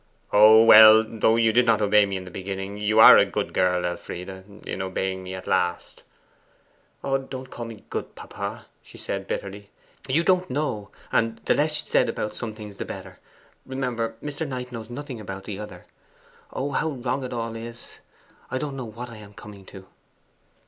'Oh, 0.33 0.63
well; 0.63 1.03
though 1.07 1.35
you 1.35 1.53
did 1.53 1.67
not 1.67 1.79
obey 1.79 2.07
me 2.07 2.17
in 2.17 2.25
the 2.25 2.31
beginning, 2.31 2.77
you 2.79 2.99
are 2.99 3.19
a 3.19 3.23
good 3.23 3.53
girl, 3.53 3.85
Elfride, 3.85 4.65
in 4.65 4.81
obeying 4.81 5.21
me 5.21 5.35
at 5.35 5.45
last.' 5.45 6.01
'Don't 7.03 7.51
call 7.51 7.65
me 7.67 7.83
"good," 7.91 8.15
papa,' 8.15 8.65
she 8.81 8.97
said 8.97 9.27
bitterly; 9.27 9.69
'you 10.07 10.23
don't 10.23 10.49
know 10.49 10.89
and 11.11 11.37
the 11.45 11.53
less 11.53 11.87
said 11.87 12.09
about 12.09 12.35
some 12.35 12.55
things 12.55 12.77
the 12.77 12.83
better. 12.83 13.19
Remember, 13.63 14.15
Mr. 14.23 14.47
Knight 14.47 14.71
knows 14.71 14.89
nothing 14.89 15.19
about 15.19 15.43
the 15.43 15.59
other. 15.59 15.85
Oh, 16.51 16.71
how 16.71 16.89
wrong 16.89 17.23
it 17.23 17.31
all 17.31 17.55
is! 17.55 17.99
I 18.49 18.57
don't 18.57 18.75
know 18.75 18.85
what 18.85 19.11
I 19.11 19.17
am 19.17 19.35
coming 19.35 19.65
to. 19.67 19.85